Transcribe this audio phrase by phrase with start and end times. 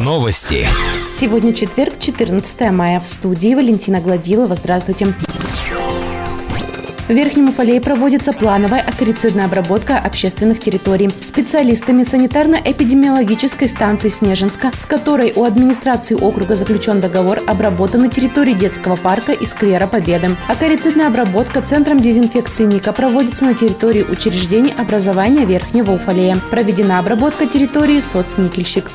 [0.00, 0.66] Новости.
[1.16, 2.98] Сегодня четверг, 14 мая.
[2.98, 4.56] В студии Валентина Гладилова.
[4.56, 5.14] Здравствуйте.
[7.06, 11.08] В Верхнем Уфалее проводится плановая акарицидная обработка общественных территорий.
[11.24, 19.30] Специалистами санитарно-эпидемиологической станции Снежинска, с которой у администрации округа заключен договор, обработаны территории детского парка
[19.30, 20.36] и сквера Победы.
[20.48, 26.38] Акарицидная обработка центром дезинфекции НИКа проводится на территории учреждений образования Верхнего Уфалея.
[26.50, 28.90] Проведена обработка территории соцникельщик.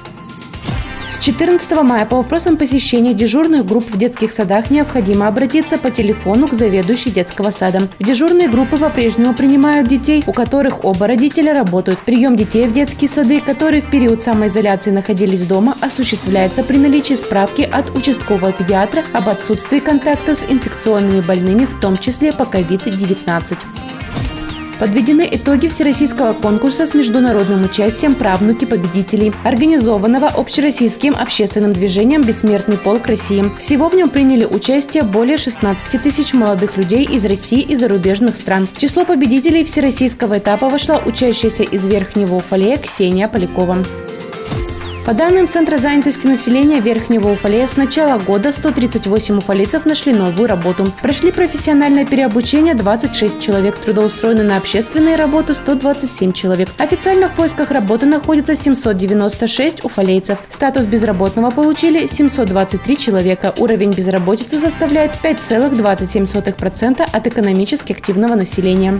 [1.18, 6.48] С 14 мая по вопросам посещения дежурных групп в детских садах необходимо обратиться по телефону
[6.48, 7.90] к заведующей детского сада.
[8.00, 12.04] В дежурные группы по-прежнему принимают детей, у которых оба родителя работают.
[12.04, 17.64] Прием детей в детские сады, которые в период самоизоляции находились дома, осуществляется при наличии справки
[17.64, 23.87] от участкового педиатра об отсутствии контакта с инфекционными больными, в том числе по COVID-19.
[24.80, 33.08] Подведены итоги всероссийского конкурса с международным участием «Правнуки победителей», организованного общероссийским общественным движением «Бессмертный полк
[33.08, 33.44] России».
[33.58, 38.68] Всего в нем приняли участие более 16 тысяч молодых людей из России и зарубежных стран.
[38.72, 43.78] В число победителей всероссийского этапа вошла учащаяся из Верхнего Уфалея Ксения Полякова.
[45.08, 50.94] По данным Центра занятости населения Верхнего Уфалея, с начала года 138 уфалейцев нашли новую работу.
[51.02, 56.68] Прошли профессиональное переобучение 26 человек, трудоустроены на общественные работы 127 человек.
[56.78, 60.40] Официально в поисках работы находится 796 уфалейцев.
[60.50, 63.54] Статус безработного получили 723 человека.
[63.58, 69.00] Уровень безработицы составляет 5,27% от экономически активного населения.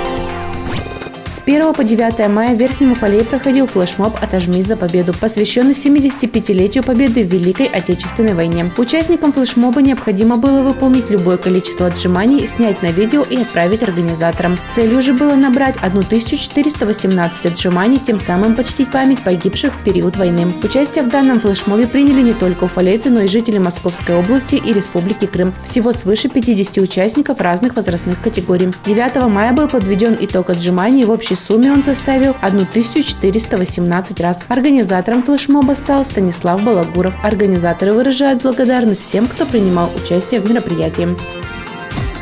[1.45, 7.23] 1 по 9 мая в Верхнем Уфалее проходил флешмоб «Отожмись за победу», посвященный 75-летию победы
[7.23, 8.71] в Великой Отечественной войне.
[8.77, 14.55] Участникам флешмоба необходимо было выполнить любое количество отжиманий, снять на видео и отправить организаторам.
[14.71, 20.53] Целью же было набрать 1418 отжиманий, тем самым почтить память погибших в период войны.
[20.61, 25.25] Участие в данном флешмобе приняли не только уфалейцы, но и жители Московской области и Республики
[25.25, 25.55] Крым.
[25.63, 28.71] Всего свыше 50 участников разных возрастных категорий.
[28.85, 34.43] 9 мая был подведен итог отжиманий в общей сумме он составил 1418 раз.
[34.47, 37.15] Организатором флешмоба стал Станислав Балагуров.
[37.23, 41.09] Организаторы выражают благодарность всем, кто принимал участие в мероприятии.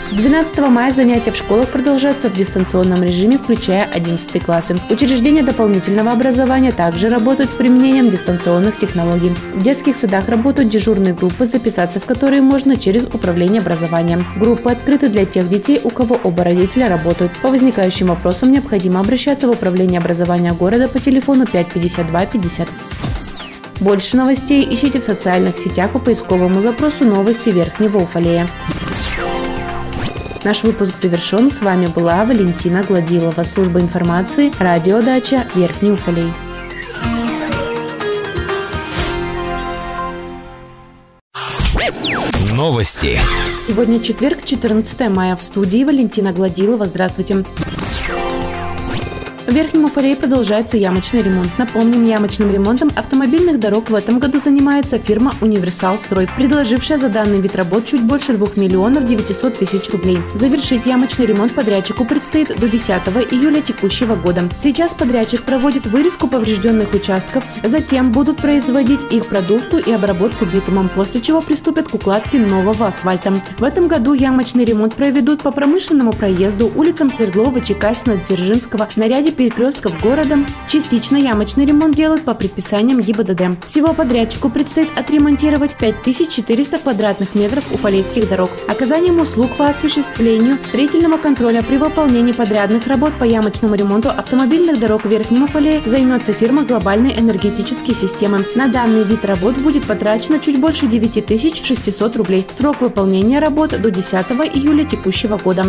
[0.10, 4.76] С 12 мая занятия в школах продолжаются в дистанционном режиме, включая 11 классы.
[4.90, 9.32] Учреждения дополнительного образования также работают с применением дистанционных технологий.
[9.54, 14.26] В детских садах работают дежурные группы, записаться в которые можно через управление образованием.
[14.36, 17.38] Группы открыты для тех детей, у кого оба родителя работают.
[17.44, 22.68] По возникающим вопросам необходимо обращаться в управление образования города по телефону 552 50.
[23.80, 28.48] Больше новостей ищите в социальных сетях по поисковому запросу «Новости Верхнего Уфалея».
[30.44, 31.52] Наш выпуск завершен.
[31.52, 36.32] С вами была Валентина Гладилова, служба информации, радиодача Верхний Уфалей.
[42.54, 43.20] Новости.
[43.68, 45.36] Сегодня четверг, 14 мая.
[45.36, 46.86] В студии Валентина Гладилова.
[46.86, 47.46] Здравствуйте.
[49.50, 51.50] В Верхнем Уфалее продолжается ямочный ремонт.
[51.58, 57.42] Напомним, ямочным ремонтом автомобильных дорог в этом году занимается фирма «Универсал Строй», предложившая за данный
[57.42, 60.20] вид работ чуть больше 2 миллионов 900 тысяч рублей.
[60.36, 62.90] Завершить ямочный ремонт подрядчику предстоит до 10
[63.32, 64.48] июля текущего года.
[64.56, 71.22] Сейчас подрядчик проводит вырезку поврежденных участков, затем будут производить их продувку и обработку битумом, после
[71.22, 73.42] чего приступят к укладке нового асфальта.
[73.58, 79.39] В этом году ямочный ремонт проведут по промышленному проезду, улицам Свердлова, Чекасина, Дзержинского, на ряде
[79.40, 80.40] перекрестков города.
[80.68, 83.64] Частично ямочный ремонт делают по предписаниям ГИБДД.
[83.66, 88.50] Всего подрядчику предстоит отремонтировать 5400 квадратных метров уфалейских дорог.
[88.68, 95.06] Оказанием услуг по осуществлению строительного контроля при выполнении подрядных работ по ямочному ремонту автомобильных дорог
[95.06, 98.44] Верхнего Уфалея займется фирма «Глобальные энергетические системы».
[98.56, 102.46] На данный вид работ будет потрачено чуть больше 9600 рублей.
[102.50, 104.14] Срок выполнения работ до 10
[104.54, 105.64] июля текущего года.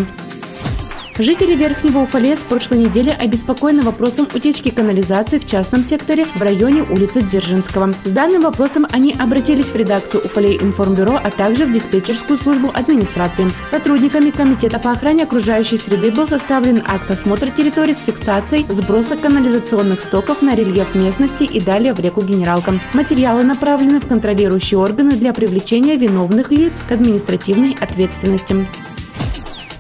[1.20, 6.82] Жители Верхнего Уфалея с прошлой недели обеспокоены вопросом утечки канализации в частном секторе в районе
[6.82, 7.92] улицы Дзержинского.
[8.06, 13.50] С данным вопросом они обратились в редакцию Уфалей информбюро, а также в диспетчерскую службу администрации.
[13.66, 20.00] Сотрудниками Комитета по охране окружающей среды был составлен акт осмотра территории с фиксацией сброса канализационных
[20.00, 22.80] стоков на рельеф местности и далее в реку Генералка.
[22.94, 28.66] Материалы направлены в контролирующие органы для привлечения виновных лиц к административной ответственности.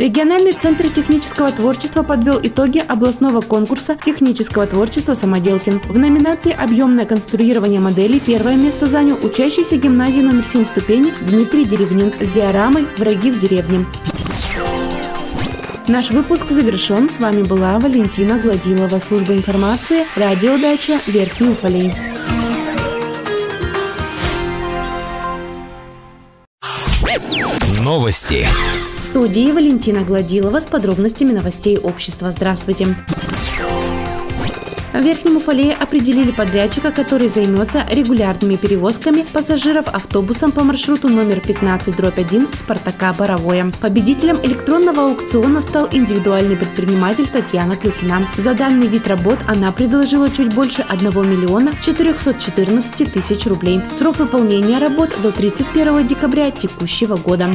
[0.00, 5.82] Региональный центр технического творчества подвел итоги областного конкурса технического творчества «Самоделкин».
[5.84, 12.14] В номинации «Объемное конструирование моделей» первое место занял учащийся гимназии номер 7 ступени Дмитрий Деревнин
[12.18, 13.84] с диорамой «Враги в деревне».
[15.86, 17.10] Наш выпуск завершен.
[17.10, 21.92] С вами была Валентина Гладилова, служба информации, радиодача Верхний Уфалей.
[27.82, 28.48] Новости.
[29.00, 32.30] В студии Валентина Гладилова с подробностями новостей общества.
[32.30, 32.94] Здравствуйте.
[34.92, 41.96] В Верхнем Уфалее определили подрядчика, который займется регулярными перевозками пассажиров автобусом по маршруту номер 15
[41.96, 43.72] дробь 1 Спартака Боровое.
[43.80, 48.28] Победителем электронного аукциона стал индивидуальный предприниматель Татьяна Клюкина.
[48.36, 53.80] За данный вид работ она предложила чуть больше 1 миллиона 414 тысяч рублей.
[53.96, 57.48] Срок выполнения работ до 31 декабря текущего года.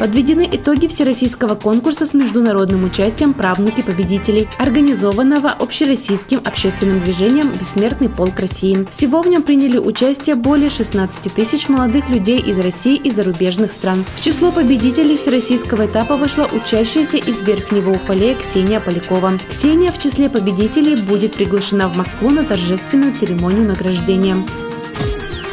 [0.00, 8.40] Подведены итоги всероссийского конкурса с международным участием «Правнуки победителей», организованного общероссийским общественным движением «Бессмертный полк
[8.40, 8.88] России».
[8.90, 14.06] Всего в нем приняли участие более 16 тысяч молодых людей из России и зарубежных стран.
[14.16, 19.38] В число победителей всероссийского этапа вышла учащаяся из Верхнего Уфалея Ксения Полякова.
[19.50, 24.38] Ксения в числе победителей будет приглашена в Москву на торжественную церемонию награждения.